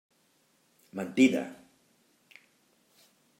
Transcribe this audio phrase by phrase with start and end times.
[0.99, 1.43] Mentida!